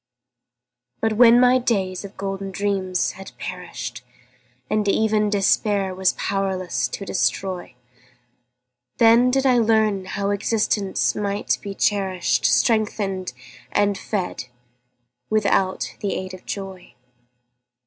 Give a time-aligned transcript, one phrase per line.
[0.99, 4.01] But when my days of golden dreams had perished,
[4.67, 7.75] And even Despair was powerless to destroy,
[8.97, 13.33] Then did I learn how existence might be cherished, Strengthened
[13.71, 14.45] and fed
[15.29, 16.95] without the aid of joy.